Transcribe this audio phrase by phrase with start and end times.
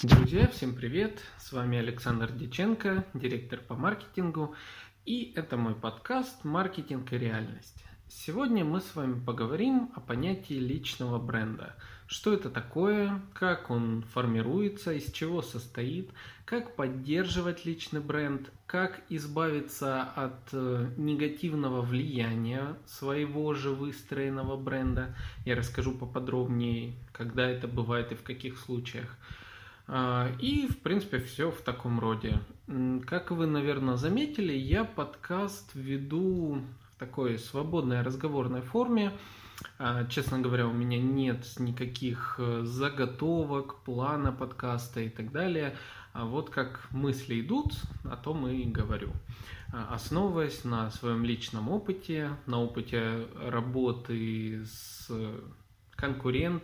[0.00, 1.18] Друзья, всем привет!
[1.38, 4.54] С вами Александр Диченко, директор по маркетингу,
[5.04, 7.84] и это мой подкаст «Маркетинг и реальность».
[8.08, 11.74] Сегодня мы с вами поговорим о понятии личного бренда.
[12.06, 16.12] Что это такое, как он формируется, из чего состоит,
[16.44, 25.16] как поддерживать личный бренд, как избавиться от э, негативного влияния своего же выстроенного бренда.
[25.44, 29.18] Я расскажу поподробнее, когда это бывает и в каких случаях.
[29.88, 32.38] А, и, в принципе, все в таком роде.
[33.06, 39.12] Как вы, наверное, заметили, я подкаст веду в такой свободной разговорной форме.
[39.78, 45.74] А, честно говоря, у меня нет никаких э, заготовок, плана подкаста и так далее.
[46.12, 47.72] А вот как мысли идут,
[48.04, 49.10] о том и говорю.
[49.72, 55.10] А, основываясь на своем личном опыте, на опыте работы с
[55.98, 56.62] конкурент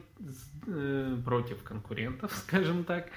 [0.66, 3.08] э, против конкурентов, скажем так,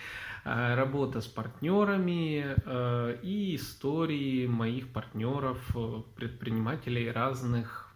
[0.43, 5.59] э, работа с партнерами э, и истории моих партнеров,
[6.15, 7.95] предпринимателей разных,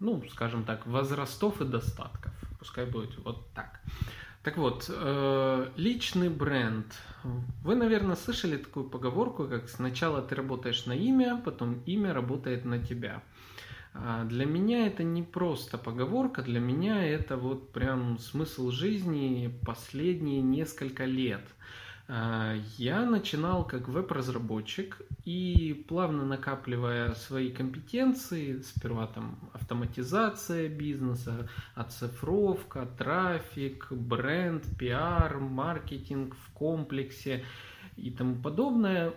[0.00, 2.32] ну, скажем так, возрастов и достатков.
[2.58, 3.80] Пускай будет вот так.
[4.42, 4.88] Так вот,
[5.76, 6.86] личный бренд.
[7.62, 12.78] Вы, наверное, слышали такую поговорку, как сначала ты работаешь на имя, потом имя работает на
[12.78, 13.22] тебя.
[14.00, 20.40] А для меня это не просто поговорка, для меня это вот прям смысл жизни последние
[20.40, 21.42] несколько лет.
[22.06, 32.86] А, я начинал как веб-разработчик и плавно накапливая свои компетенции, сперва там автоматизация бизнеса, оцифровка,
[32.96, 37.44] трафик, бренд, пиар, маркетинг в комплексе
[37.96, 39.12] и тому подобное,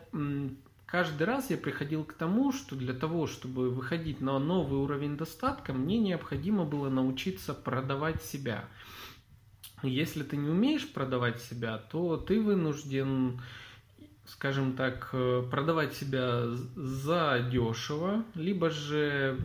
[0.92, 5.72] каждый раз я приходил к тому, что для того, чтобы выходить на новый уровень достатка,
[5.72, 8.66] мне необходимо было научиться продавать себя.
[9.84, 13.42] Если ты не умеешь продавать себя, то ты вынужден,
[14.26, 19.38] скажем так, э, продавать себя за дешево, либо же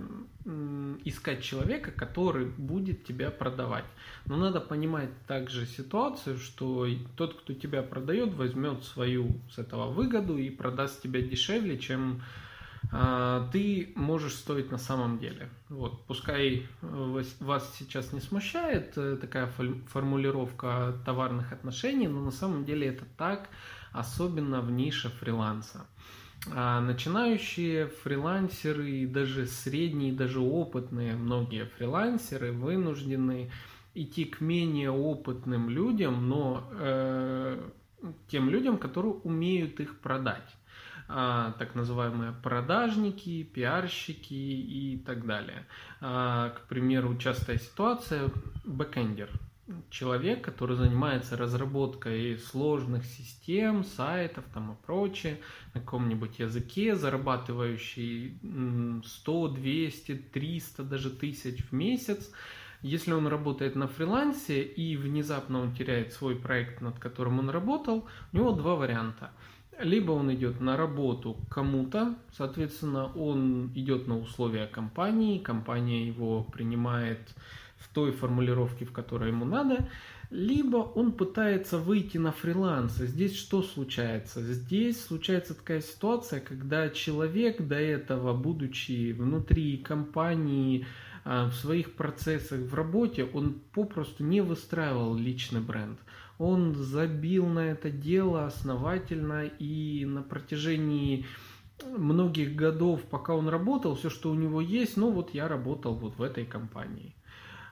[1.04, 3.84] искать человека, который будет тебя продавать.
[4.26, 6.86] Но надо понимать также ситуацию, что
[7.16, 12.22] тот, кто тебя продает, возьмет свою с этого выгоду и продаст тебя дешевле, чем
[12.92, 15.48] а, ты можешь стоить на самом деле.
[15.68, 19.50] Вот, пускай вас сейчас не смущает э, такая
[19.88, 23.48] формулировка товарных отношений, но на самом деле это так,
[23.98, 25.86] особенно в нише фриланса.
[26.52, 33.50] А начинающие фрилансеры и даже средние, даже опытные многие фрилансеры вынуждены
[33.94, 37.70] идти к менее опытным людям, но э,
[38.28, 40.54] тем людям, которые умеют их продать.
[41.08, 45.66] А, так называемые продажники, пиарщики и так далее.
[46.00, 48.30] А, к примеру, частая ситуация–
[48.64, 49.30] бэкэндер–
[49.90, 55.40] человек, который занимается разработкой сложных систем, сайтов там и прочее,
[55.74, 58.38] на каком-нибудь языке, зарабатывающий
[59.04, 62.30] 100, 200, 300, даже тысяч в месяц,
[62.82, 68.06] если он работает на фрилансе и внезапно он теряет свой проект, над которым он работал,
[68.32, 69.32] у него два варианта.
[69.78, 77.34] Либо он идет на работу кому-то, соответственно, он идет на условия компании, компания его принимает
[77.78, 79.88] в той формулировке, в которой ему надо,
[80.30, 82.96] либо он пытается выйти на фриланс.
[82.96, 84.40] Здесь что случается?
[84.42, 90.86] Здесь случается такая ситуация, когда человек до этого, будучи внутри компании,
[91.28, 95.98] а, в своих процессах в работе, он попросту не выстраивал личный бренд.
[96.38, 101.26] Он забил на это дело основательно и на протяжении
[101.84, 106.16] многих годов, пока он работал, все, что у него есть, ну вот я работал вот
[106.16, 107.16] в этой компании.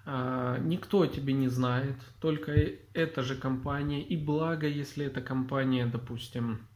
[0.07, 2.53] А, никто о тебе не знает, только
[2.93, 4.03] эта же компания.
[4.03, 6.67] И благо, если эта компания, допустим,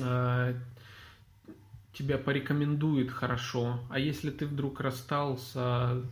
[0.00, 0.54] а,
[1.92, 6.02] тебя порекомендует хорошо, а если ты вдруг расстался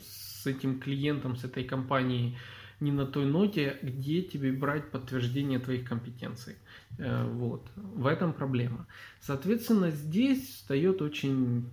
[0.00, 2.36] с этим клиентом, с этой компанией
[2.80, 6.56] не на той ноте, где тебе брать подтверждение твоих компетенций.
[6.98, 7.66] Э, вот.
[7.76, 8.86] В этом проблема.
[9.20, 11.70] Соответственно, здесь встает очень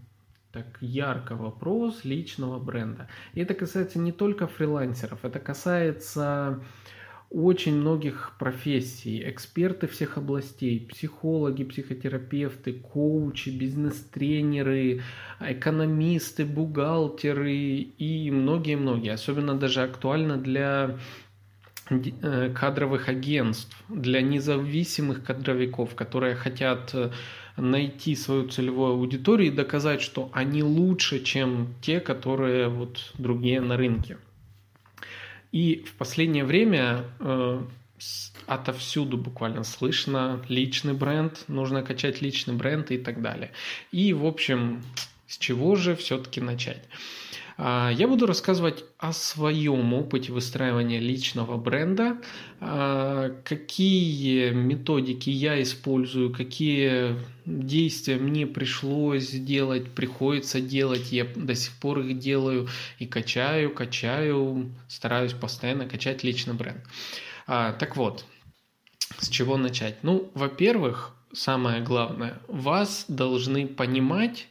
[0.51, 3.07] так ярко вопрос личного бренда.
[3.33, 6.59] И это касается не только фрилансеров, это касается
[7.31, 15.01] очень многих профессий, эксперты всех областей, психологи, психотерапевты, коучи, бизнес-тренеры,
[15.39, 19.13] экономисты, бухгалтеры и многие-многие.
[19.13, 20.97] Особенно даже актуально для
[21.89, 26.93] э, кадровых агентств, для независимых кадровиков, которые хотят
[27.57, 33.77] найти свою целевую аудиторию и доказать, что они лучше, чем те, которые вот другие на
[33.77, 34.17] рынке.
[35.51, 37.61] И в последнее время э,
[38.47, 43.51] отовсюду буквально слышно личный бренд, нужно качать личный бренд и так далее.
[43.91, 44.81] И, в общем,
[45.27, 46.83] с чего же все-таки начать?
[47.57, 52.17] А, я буду рассказывать о своем опыте выстраивания личного бренда,
[52.59, 57.15] а, какие методики я использую, какие
[57.45, 62.67] действия мне пришлось сделать, приходится делать, я до сих пор их делаю
[62.99, 66.81] и качаю, качаю, стараюсь постоянно качать личный бренд.
[67.47, 68.25] А, так вот,
[69.19, 70.03] с чего начать?
[70.03, 74.47] Ну, во-первых, самое главное, вас должны понимать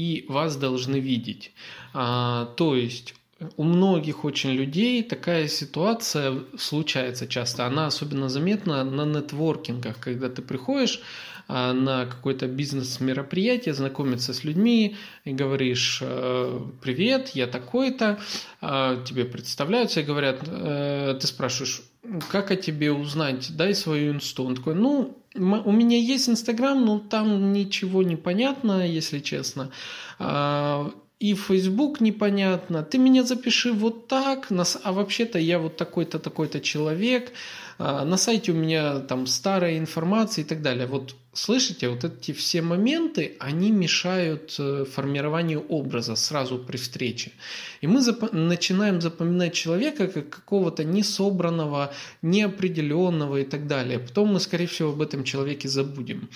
[0.00, 1.52] и вас должны видеть.
[1.92, 3.14] А, то есть
[3.56, 7.66] у многих очень людей такая ситуация случается часто.
[7.66, 11.02] Она особенно заметна на нетворкингах, когда ты приходишь
[11.48, 18.18] а, на какое-то бизнес-мероприятие, знакомиться с людьми и говоришь «Э, «Привет, я такой-то»,
[18.60, 21.82] а, тебе представляются и говорят, э, ты спрашиваешь,
[22.30, 24.44] как о тебе узнать, дай свою инсту.
[24.44, 29.70] Он такой, ну, у меня есть Инстаграм, но там ничего не понятно, если честно.
[30.18, 30.90] А,
[31.20, 32.82] и Facebook непонятно.
[32.82, 34.48] Ты меня запиши вот так,
[34.82, 37.32] а вообще-то я вот такой-то, такой-то человек.
[37.78, 40.86] А, на сайте у меня там старая информация и так далее.
[40.86, 47.32] Вот слышите, вот эти все моменты, они мешают э, формированию образа сразу при встрече.
[47.80, 51.92] И мы зап- начинаем запоминать человека как какого-то несобранного,
[52.22, 53.98] неопределенного и так далее.
[53.98, 56.28] Потом мы, скорее всего, об этом человеке забудем.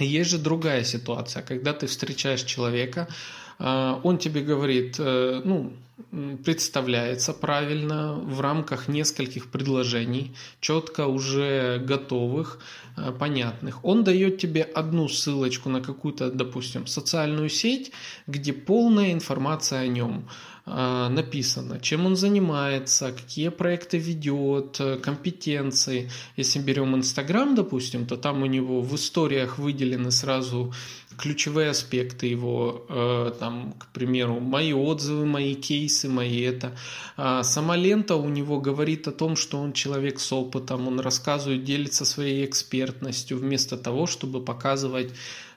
[0.00, 3.08] Есть же другая ситуация, когда ты встречаешь человека,
[3.58, 5.72] он тебе говорит, э, ну,
[6.44, 12.58] представляется правильно в рамках нескольких предложений, четко уже готовых,
[12.96, 13.84] э, понятных.
[13.84, 17.92] Он дает тебе одну ссылочку на какую-то, допустим, социальную сеть,
[18.26, 20.28] где полная информация о нем
[20.66, 26.10] написано, чем он занимается, какие проекты ведет, компетенции.
[26.36, 30.72] Если берем Инстаграм, допустим, то там у него в историях выделены сразу
[31.16, 36.76] ключевые аспекты его, э, там, к примеру, мои отзывы, мои кейсы, мои это.
[37.16, 41.64] А сама лента у него говорит о том, что он человек с опытом, он рассказывает,
[41.64, 45.12] делится своей экспертностью, вместо того, чтобы показывать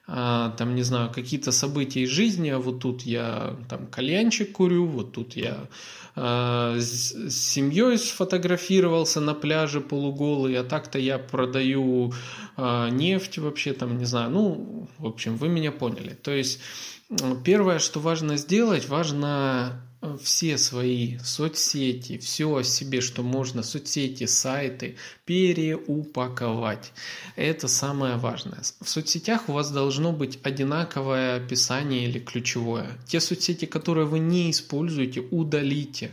[0.07, 5.11] там, не знаю, какие-то события из жизни, а вот тут я там кальянчик курю, вот
[5.11, 5.67] тут я
[6.15, 12.13] с, с семьей сфотографировался на пляже полуголый, а так-то я продаю
[12.55, 16.13] э, нефть вообще там, не знаю, ну, в общем, вы меня поняли.
[16.13, 16.59] То есть
[17.43, 19.81] первое, что важно сделать, важно
[20.21, 24.95] все свои соцсети, все о себе, что можно, соцсети, сайты,
[25.25, 26.93] переупаковать.
[27.35, 28.61] Это самое важное.
[28.81, 32.97] В соцсетях у вас должно быть одинаковое описание или ключевое.
[33.07, 36.11] Те соцсети, которые вы не используете, удалите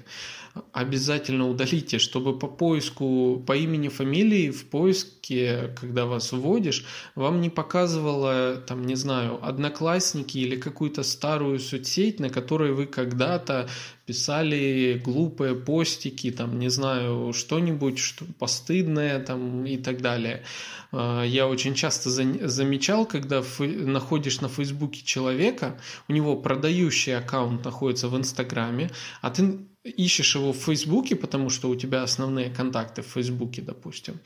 [0.72, 6.84] обязательно удалите, чтобы по поиску по имени, фамилии в поиске, когда вас вводишь,
[7.16, 13.68] вам не показывало, там, не знаю, одноклассники или какую-то старую соцсеть, на которой вы когда-то
[14.06, 20.44] писали глупые постики, там, не знаю, что-нибудь что постыдное там и так далее.
[20.92, 28.08] А, я очень часто замечал, когда находишь на Фейсбуке человека, у него продающий аккаунт находится
[28.08, 28.90] в Инстаграме,
[29.20, 34.18] а ты ищешь его в Фейсбуке, потому что у тебя основные контакты в Фейсбуке, допустим,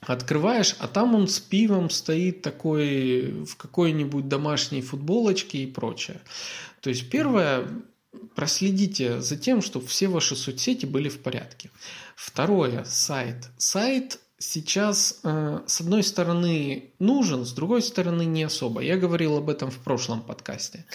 [0.00, 6.20] открываешь, а там он с пивом стоит такой в какой-нибудь домашней футболочке и прочее.
[6.80, 7.68] То есть первое,
[8.34, 11.70] проследите за тем, чтобы все ваши соцсети были в порядке.
[12.16, 13.48] Второе, сайт.
[13.58, 18.80] Сайт сейчас, э, с одной стороны, нужен, с другой стороны, не особо.
[18.80, 20.86] Я говорил об этом в прошлом подкасте.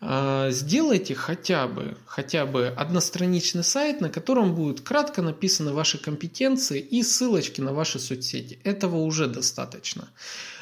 [0.00, 6.80] Э, сделайте хотя бы, хотя бы одностраничный сайт, на котором будут кратко написаны ваши компетенции
[6.80, 8.60] и ссылочки на ваши соцсети.
[8.64, 10.08] Этого уже достаточно.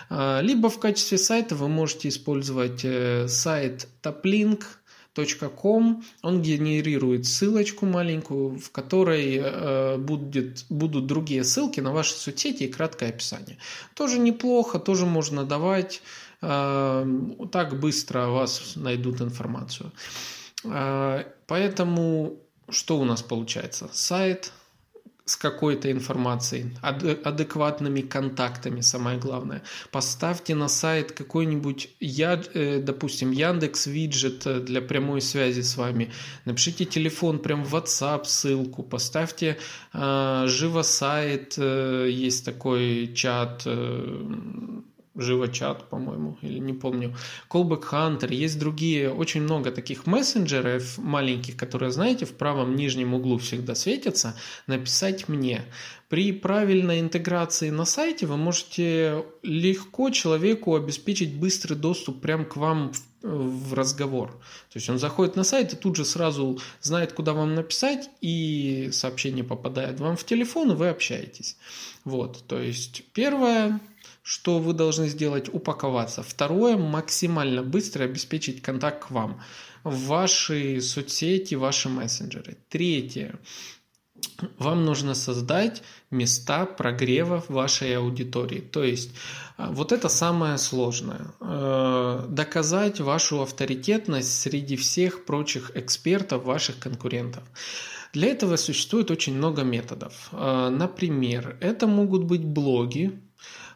[0.09, 2.85] Э, либо в качестве сайта вы можете использовать
[3.31, 4.65] сайт Toplink–
[5.15, 12.65] .com, он генерирует ссылочку маленькую, в которой э, будет, будут другие ссылки на ваши соцсети
[12.65, 13.59] и краткое описание.
[13.95, 16.03] Тоже неплохо, тоже можно давать,
[16.43, 17.07] э,
[17.53, 19.93] так быстро вас найдут информацию.
[20.65, 23.89] Э, поэтому что у нас получается?
[23.93, 24.53] Сайт,
[25.27, 29.63] с какой-то информацией, адекватными контактами, самое главное.
[29.91, 36.13] Поставьте на сайт какой-нибудь, э, допустим, Яндекс виджет э, для прямой связи с вами.
[36.45, 39.57] Напишите телефон прям в WhatsApp ссылку, поставьте
[39.95, 44.74] э, живо сайт, э, есть такой чат, э,
[45.17, 47.15] Живочат, по-моему, или не помню,
[47.49, 53.39] Callback Hunter, есть другие, очень много таких мессенджеров маленьких, которые, знаете, в правом нижнем углу
[53.39, 54.35] всегда светятся,
[54.67, 55.63] написать мне.
[56.09, 62.93] При правильной интеграции на сайте вы можете легко человеку обеспечить быстрый доступ прямо к вам
[62.93, 64.31] в, в разговор.
[64.31, 68.91] То есть он заходит на сайт и тут же сразу знает, куда вам написать, и
[68.93, 71.57] сообщение попадает вам в телефон, и вы общаетесь.
[72.05, 73.81] Вот, то есть первое,
[74.25, 76.23] что вы должны сделать, упаковаться.
[76.23, 79.43] Второе, максимально быстро обеспечить контакт к вам
[79.85, 82.57] в ваши соцсети, ваши мессенджеры.
[82.71, 83.39] Третье,
[84.59, 88.61] вам нужно создать места прогрева вашей аудитории.
[88.61, 89.11] То есть
[89.59, 91.27] а, вот это самое сложное.
[91.41, 97.45] Э, доказать вашу авторитетность среди всех прочих экспертов, ваших конкурентов.
[98.15, 100.31] Для этого существует очень много методов.
[100.33, 103.21] Э, например, это могут быть блоги,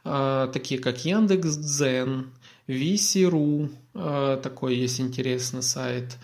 [0.04, 2.30] такие как Яндекс.Дзен,
[2.68, 6.18] Виси.ру, а, такой есть интересный сайт.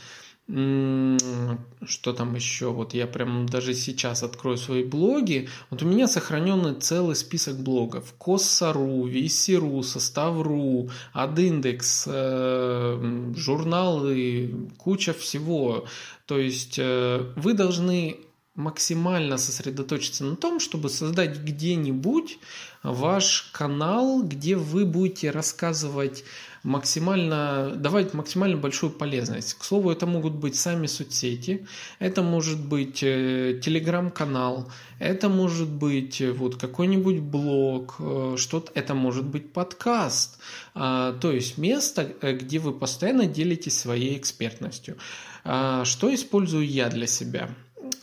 [0.46, 2.70] Что там еще?
[2.70, 5.48] Вот я прям даже сейчас открою свои блоги.
[5.70, 8.12] Вот у меня сохраненный целый список блогов.
[8.18, 15.86] Коссару, Виси.ру, Состав.ру, Адиндекс, э, журналы, куча всего.
[16.26, 18.18] То есть э, вы должны
[18.54, 22.38] максимально сосредоточиться на том, чтобы создать где-нибудь
[22.82, 26.24] ваш канал, где вы будете рассказывать
[26.64, 29.54] максимально, давать максимально большую полезность.
[29.54, 31.66] К слову, это могут быть сами соцсети,
[31.98, 38.94] это может быть э, телеграм-канал, это может быть э, вот какой-нибудь блог, э, что-то, это
[38.94, 40.38] может быть подкаст,
[40.74, 44.96] а, то есть место, где вы постоянно делитесь своей экспертностью.
[45.44, 47.50] А, что использую я для себя?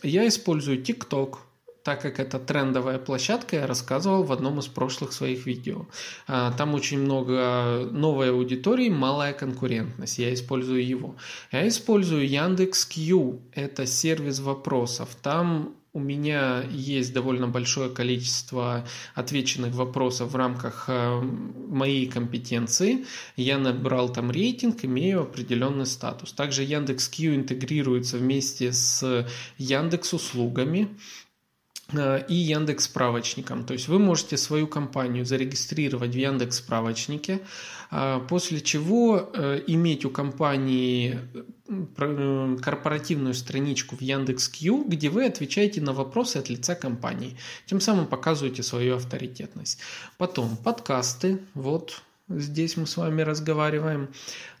[0.02, 1.36] Я использую TikTok,
[1.82, 5.86] так как это трендовая площадка, я рассказывал в одном из прошлых своих видео.
[6.26, 10.18] А, там очень много новой аудитории, малая конкурентность.
[10.18, 11.16] Я использую его.
[11.50, 13.40] Я использую Яндекс.Кью.
[13.52, 15.16] Это сервис вопросов.
[15.22, 23.04] Там у меня есть довольно большое количество отвеченных вопросов в рамках э, моей компетенции.
[23.36, 26.32] Я набрал там рейтинг, имею определенный статус.
[26.32, 29.26] Также Яндекс.Кью интегрируется вместе с
[29.58, 30.88] Яндекс услугами.
[31.94, 33.64] Э, и Яндекс справочником.
[33.64, 37.40] То есть вы можете свою компанию зарегистрировать в Яндекс справочнике,
[37.90, 41.18] э, после чего э, иметь у компании
[42.60, 47.38] корпоративную страничку в Яндекс.Кью, где вы отвечаете на вопросы от лица компании.
[47.66, 49.78] Тем самым показываете свою авторитетность.
[50.18, 51.38] Потом подкасты.
[51.54, 54.08] Вот здесь мы с вами разговариваем.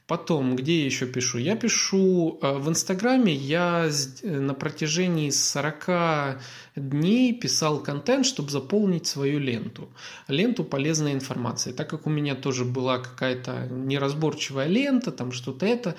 [0.06, 1.38] Потом, где я еще пишу?
[1.38, 3.90] Я пишу в Инстаграме, я
[4.22, 6.38] на протяжении 40
[6.74, 9.88] дней писал контент, чтобы заполнить свою ленту.
[10.28, 11.72] Ленту полезной информации.
[11.72, 15.96] Так как у меня тоже была какая-то неразборчивая лента, там что-то это,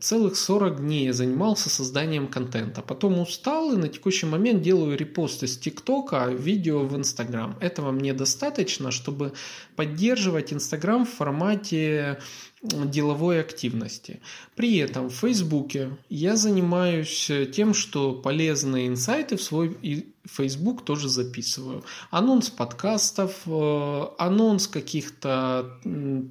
[0.00, 2.82] целых 40 дней я занимался созданием контента.
[2.82, 7.56] Потом устал и на текущий момент делаю репосты с ТикТока, видео в Инстаграм.
[7.60, 9.32] Этого мне достаточно, чтобы
[9.76, 12.18] поддерживать Инстаграм в формате
[12.62, 14.20] деловой активности.
[14.56, 19.76] При этом в Фейсбуке я занимаюсь тем, что полезные инсайты в свой
[20.26, 21.84] Facebook тоже записываю.
[22.10, 25.78] Анонс подкастов, э, анонс каких-то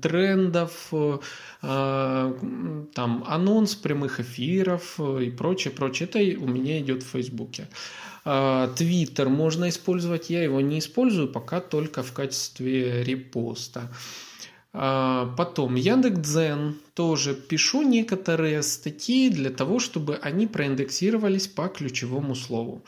[0.01, 1.19] трендов, э,
[1.61, 6.09] там, анонс прямых эфиров и прочее, прочее.
[6.09, 7.67] Это у меня идет в Фейсбуке.
[8.23, 13.91] Твиттер можно использовать, я его не использую пока только в качестве репоста.
[14.71, 22.83] Потом Яндекс.Дзен тоже пишу некоторые статьи для того, чтобы они проиндексировались по ключевому слову.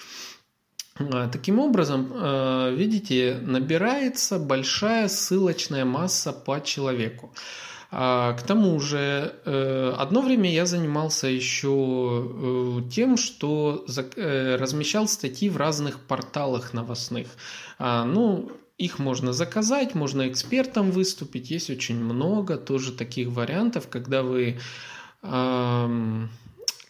[1.00, 7.34] А, таким образом, а, видите, набирается большая ссылочная масса по человеку.
[7.90, 15.50] К тому же, э, одно время я занимался еще э, тем, что э, размещал статьи
[15.50, 17.28] в разных порталах новостных.
[17.80, 21.50] Ну, их можно заказать, можно экспертом выступить.
[21.50, 24.60] Есть очень много тоже таких вариантов, когда вы,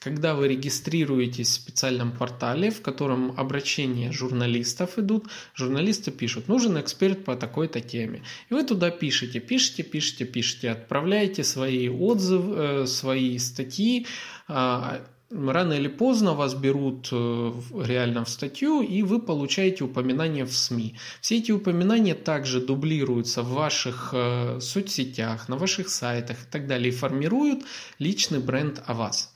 [0.07, 7.25] когда вы регистрируетесь в специальном портале, в котором обращения журналистов идут, журналисты пишут, нужен эксперт
[7.25, 8.23] по такой-то теме.
[8.49, 14.07] И вы туда пишете, пишете, пишете, пишете, отправляете свои отзывы, э, свои статьи,
[14.47, 17.51] а, рано или поздно вас берут э,
[17.83, 20.95] реально в статью, и вы получаете упоминания в СМИ.
[21.19, 26.93] Все эти упоминания также дублируются в ваших э, соцсетях, на ваших сайтах и так далее,
[26.93, 27.65] и формируют
[27.99, 29.33] личный бренд о вас.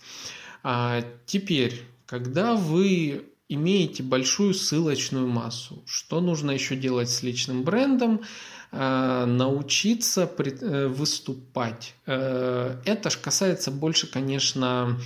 [0.64, 5.84] А теперь, когда вы имеете большую ссылочную массу.
[5.86, 8.22] Что нужно еще делать с личным брендом?
[8.72, 11.94] Э, научиться э, выступать.
[12.06, 14.98] Э, это же касается больше, конечно,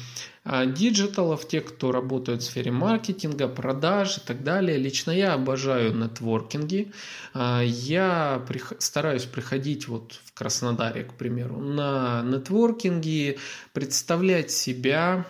[0.45, 4.77] диджиталов, тех, кто работает в сфере маркетинга, продаж и так далее.
[4.77, 6.91] Лично я обожаю нетворкинги.
[7.33, 8.45] Я
[8.77, 13.39] стараюсь приходить вот в Краснодаре, к примеру, на нетворкинги,
[13.73, 15.25] представлять себя,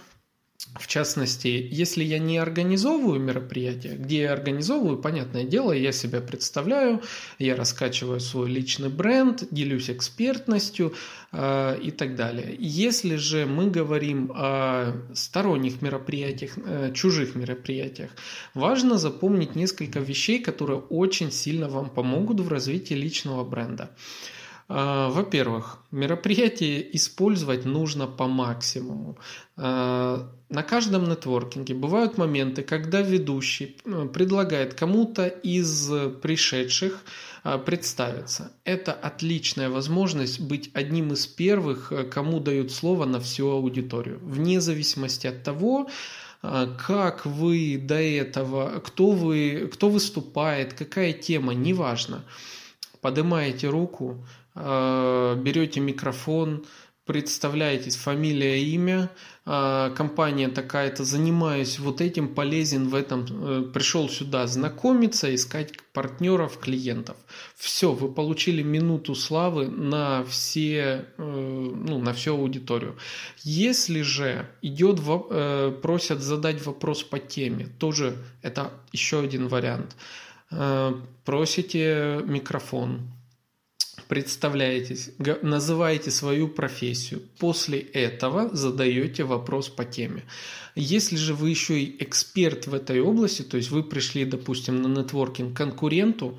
[0.74, 7.02] в частности, если я не организовываю мероприятия, где я организовываю, понятное дело, я себя представляю,
[7.40, 10.94] я раскачиваю свой личный бренд, делюсь экспертностью
[11.32, 12.56] э, и так далее.
[12.60, 18.12] Если же мы говорим о сторонних мероприятиях, э, чужих мероприятиях,
[18.54, 23.92] важно запомнить несколько вещей, которые очень сильно вам помогут в развитии личного бренда.
[23.92, 24.35] А,
[24.68, 29.18] во-первых, мероприятие использовать нужно по максимуму.
[29.58, 35.92] А, на каждом нетворкинге бывают моменты, когда ведущий э, предлагает кому-то из
[36.22, 37.04] пришедших
[37.44, 38.52] а, представиться.
[38.64, 44.20] Это отличная возможность быть одним из первых, э, кому дают слово на всю аудиторию.
[44.24, 45.88] Вне зависимости от того,
[46.42, 52.24] как вы до этого, кто вы, кто выступает, какая тема, неважно.
[53.02, 54.24] Поднимаете руку,
[54.56, 56.66] берете микрофон,
[57.06, 59.12] представляетесь, фамилия, имя,
[59.46, 66.58] э, компания такая-то, занимаюсь вот этим, полезен в этом, э, пришел сюда знакомиться, искать партнеров,
[66.58, 67.16] клиентов.
[67.56, 72.98] Все, вы получили минуту славы на все, ну, на всю аудиторию.
[73.44, 75.00] Если же идет,
[75.82, 79.96] просят задать вопрос по теме, тоже это еще один вариант.
[81.24, 83.12] Просите микрофон,
[84.08, 87.22] представляетесь, называете свою профессию.
[87.40, 90.24] После этого задаете вопрос по теме.
[90.76, 94.88] Если же вы еще и эксперт в этой области, то есть вы пришли, допустим, на
[94.88, 96.38] нетворкинг конкуренту,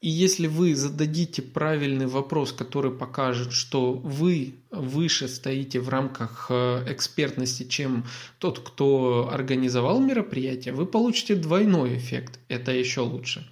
[0.00, 6.84] и если вы зададите правильный вопрос, который покажет, что вы выше стоите в рамках э,
[6.92, 8.04] экспертности, чем
[8.38, 12.38] тот, кто организовал мероприятие, вы получите двойной эффект.
[12.48, 13.48] Это еще лучше.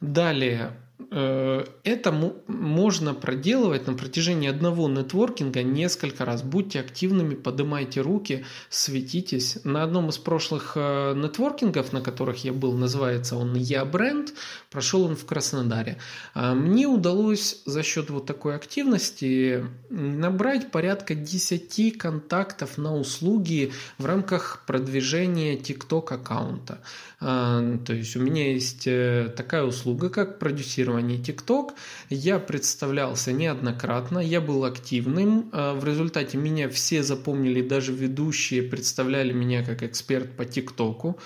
[0.00, 0.78] Далее,
[1.10, 2.12] это
[2.46, 6.42] можно проделывать на протяжении одного нетворкинга несколько раз.
[6.42, 9.58] Будьте активными, поднимайте руки, светитесь.
[9.64, 14.34] На одном из прошлых э, нетворкингов, на которых я был, называется он «Я бренд»,
[14.70, 15.98] прошел он в Краснодаре.
[16.32, 24.06] А мне удалось за счет вот такой активности набрать порядка 10 контактов на услуги в
[24.06, 26.80] рамках продвижения TikTok аккаунта.
[27.18, 31.72] То есть у меня есть э, такая услуга, как продюсирование TikTok.
[32.10, 35.50] Я представлялся неоднократно, я был активным.
[35.52, 41.16] А, в результате меня все запомнили, даже ведущие представляли меня как эксперт по TikTok.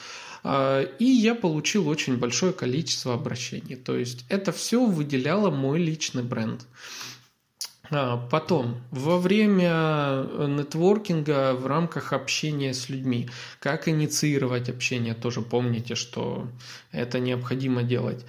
[0.45, 3.77] А, и я получил очень большое количество обращений.
[3.77, 6.67] То есть это все выделяло мой личный бренд.
[7.91, 13.29] А, потом, во время э, нетворкинга в рамках общения с людьми,
[13.61, 16.49] как инициировать общение, тоже помните, что
[16.93, 18.25] это необходимо делать.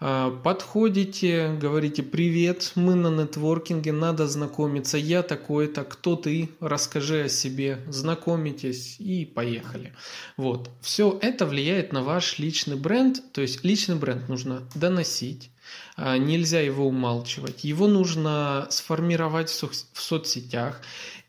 [0.00, 7.28] А, подходите, говорите «Привет, мы на нетворкинге, надо знакомиться, я такой-то, кто ты, расскажи о
[7.28, 9.92] себе, знакомитесь и поехали».
[10.36, 15.50] Вот, все это влияет на ваш личный бренд, то есть личный бренд нужно доносить,
[15.96, 17.64] а, нельзя его умалчивать.
[17.64, 20.80] Его нужно сформировать в соцсетях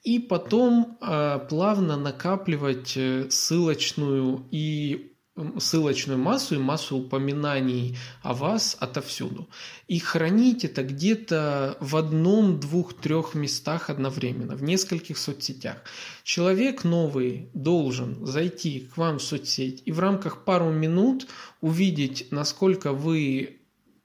[0.04, 5.15] и потом а, плавно накапливать э, ссылочную и
[5.60, 9.50] ссылочную массу и массу упоминаний о вас отовсюду.
[9.88, 15.78] И хранить это где-то в одном, двух, трех местах одновременно, в нескольких соцсетях.
[16.24, 21.28] Человек новый должен зайти к вам в соцсеть и в рамках пару минут
[21.60, 23.60] увидеть, насколько вы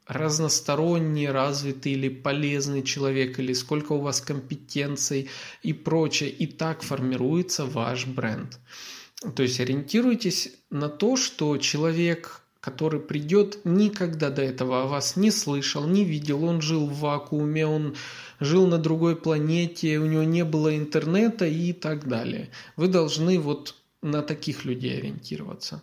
[0.09, 5.29] разносторонний, развитый или полезный человек, или сколько у вас компетенций
[5.62, 6.31] и прочее.
[6.31, 8.59] И так формируется ваш бренд.
[9.35, 15.30] То есть ориентируйтесь на то, что человек, который придет, никогда до этого о вас не
[15.30, 17.96] слышал, не видел, он жил в вакууме, он
[18.38, 22.50] жил на другой планете, у него не было интернета и так далее.
[22.76, 25.83] Вы должны вот на таких людей ориентироваться.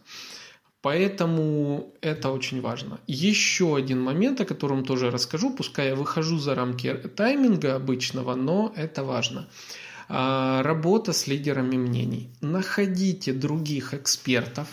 [0.81, 2.99] Поэтому это очень важно.
[3.07, 8.73] Еще один момент, о котором тоже расскажу, пускай я выхожу за рамки тайминга обычного, но
[8.75, 9.47] это важно.
[10.09, 12.29] А, работа с лидерами мнений.
[12.39, 14.67] Находите других экспертов,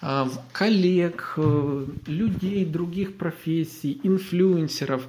[0.00, 5.06] а, коллег, э, людей других профессий, инфлюенсеров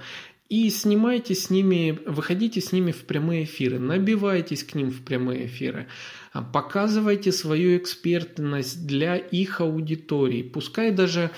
[0.49, 5.45] и снимайте с ними, выходите с ними в прямые эфиры, набивайтесь к ним в прямые
[5.45, 5.87] эфиры,
[6.33, 10.43] а, показывайте свою экспертность для их аудитории.
[10.43, 11.31] Пускай даже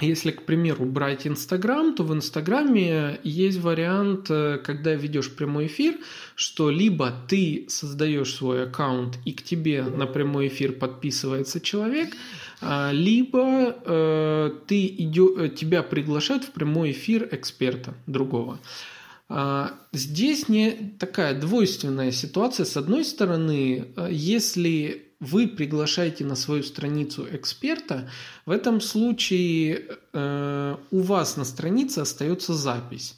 [0.00, 5.96] если, к примеру, брать Инстаграм, то в Инстаграме есть вариант, э, когда ведешь прямой эфир,
[6.34, 12.14] что либо ты создаешь свой аккаунт и к тебе на прямой эфир подписывается человек,
[12.62, 18.60] а, либо э, ты идё, э, тебя приглашают в прямой эфир эксперта другого.
[19.28, 22.64] А, здесь не такая двойственная ситуация.
[22.64, 28.10] С одной стороны, если вы приглашаете на свою страницу эксперта,
[28.44, 33.16] в этом случае э, у вас на странице остается запись.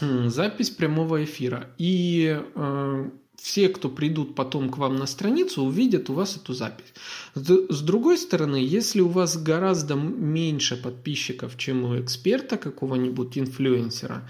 [0.00, 1.68] Запись прямого эфира.
[1.76, 6.94] И э, все, кто придут потом к вам на страницу, увидят у вас эту запись.
[7.34, 14.26] С другой стороны, если у вас гораздо меньше подписчиков, чем у эксперта какого-нибудь инфлюенсера,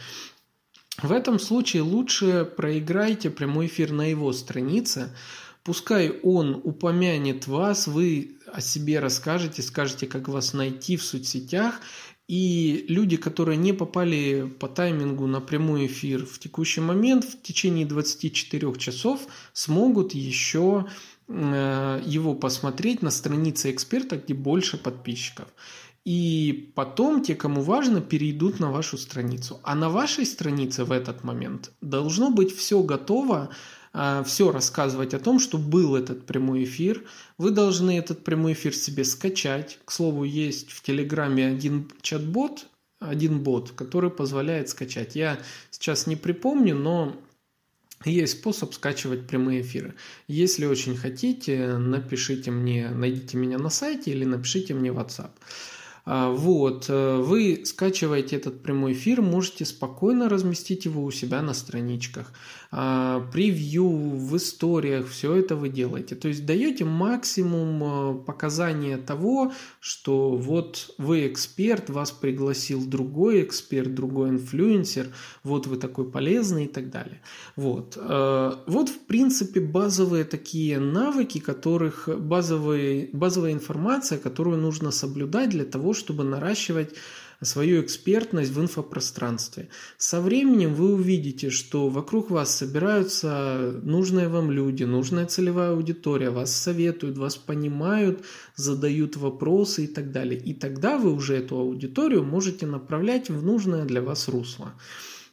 [1.00, 5.14] в этом случае лучше проиграйте прямой эфир на его странице,
[5.64, 11.80] Пускай он упомянет вас, вы о себе расскажете, скажете, как вас найти в соцсетях,
[12.28, 17.86] и люди, которые не попали по таймингу на прямой эфир в текущий момент, в течение
[17.86, 20.86] 24 часов смогут еще
[21.28, 25.48] э, его посмотреть на странице эксперта, где больше подписчиков.
[26.04, 29.60] И потом те, кому важно, перейдут на вашу страницу.
[29.62, 33.50] А на вашей странице в этот момент должно быть все готово,
[34.24, 37.04] все рассказывать о том, что был этот прямой эфир.
[37.38, 39.78] Вы должны этот прямой эфир себе скачать.
[39.84, 42.66] К слову, есть в Телеграме один чат-бот,
[42.98, 45.14] один бот, который позволяет скачать.
[45.14, 45.38] Я
[45.70, 47.16] сейчас не припомню, но
[48.04, 49.94] есть способ скачивать прямые эфиры.
[50.26, 55.30] Если очень хотите, напишите мне, найдите меня на сайте или напишите мне в WhatsApp.
[56.06, 61.54] А, вот, э, вы скачиваете этот прямой эфир, можете спокойно разместить его у себя на
[61.54, 62.32] страничках.
[62.76, 66.14] А, превью в историях, все это вы делаете.
[66.14, 73.94] То есть даете максимум э, показания того, что вот вы эксперт, вас пригласил другой эксперт,
[73.94, 75.06] другой инфлюенсер,
[75.42, 77.22] вот вы такой полезный и так далее.
[77.56, 85.50] Вот, э, вот в принципе базовые такие навыки, которых базовые, базовая информация, которую нужно соблюдать
[85.50, 86.94] для того, чтобы наращивать
[87.42, 89.68] свою экспертность в инфопространстве.
[89.98, 96.54] Со временем вы увидите, что вокруг вас собираются нужные вам люди, нужная целевая аудитория, вас
[96.54, 98.24] советуют, вас понимают,
[98.56, 100.40] задают вопросы и так далее.
[100.40, 104.72] И тогда вы уже эту аудиторию можете направлять в нужное для вас русло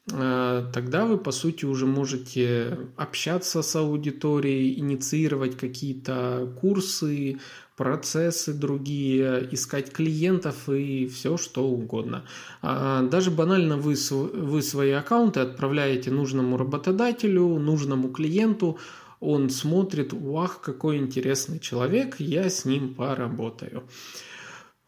[0.08, 7.40] тогда вы, по сути, уже можете общаться с аудиторией, инициировать какие-то курсы,
[7.82, 12.26] процессы другие, искать клиентов и все что угодно.
[12.62, 18.78] А, даже банально вы, вы свои аккаунты отправляете нужному работодателю, нужному клиенту,
[19.20, 23.84] он смотрит, вах, какой интересный человек, я с ним поработаю.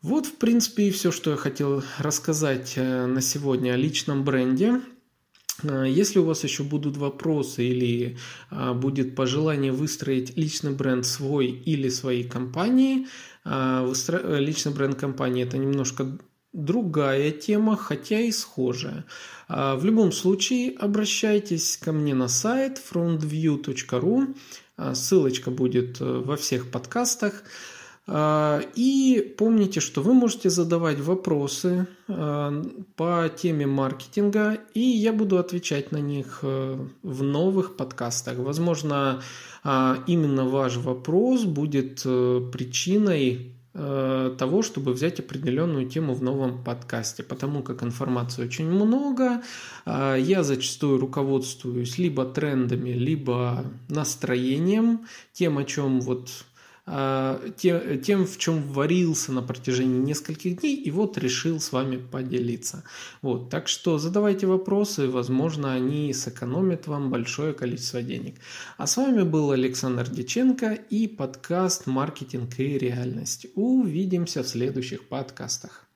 [0.04, 4.82] Вот, в принципе, и все, что я хотел рассказать э, на сегодня о личном бренде.
[5.62, 8.18] Э, если у вас еще будут вопросы или
[8.50, 13.08] а, будет пожелание выстроить личный бренд свой или своей компании,
[13.46, 16.18] а, э, личный бренд компании это немножко
[16.54, 19.06] другая тема, хотя и схожая.
[19.48, 24.36] А, в любом случае обращайтесь ко мне на сайт frontview.ru,
[24.94, 27.44] ссылочка будет э, во всех подкастах.
[28.06, 32.62] А, и помните, что вы можете задавать вопросы а,
[32.98, 38.40] по теме маркетинга, и я буду отвечать на них э, в новых подкастах.
[38.40, 39.22] Возможно,
[39.64, 46.62] а, именно ваш вопрос будет э, причиной э, того, чтобы взять определенную тему в новом
[46.62, 49.42] подкасте, потому как информации очень много,
[49.86, 56.30] я зачастую руководствуюсь либо трендами, либо настроением, тем, о чем вот
[56.86, 62.84] а, тем, в чем варился на протяжении нескольких дней, и вот решил с вами поделиться.
[63.22, 68.36] Вот, так что задавайте вопросы, возможно, они сэкономят вам большое количество денег.
[68.78, 73.48] А с вами был Александр Деченко и подкаст «Маркетинг и реальность».
[73.56, 75.88] Увидимся в следующих подкастах.